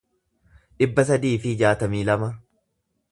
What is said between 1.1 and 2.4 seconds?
sadii fi jaatamii lama